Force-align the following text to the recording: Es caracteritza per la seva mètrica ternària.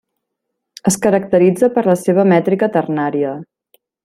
Es 0.91 0.97
caracteritza 1.03 1.69
per 1.77 1.85
la 1.91 1.97
seva 2.07 2.27
mètrica 2.33 2.71
ternària. 2.79 3.37